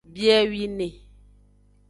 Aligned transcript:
Biewine. 0.13 0.89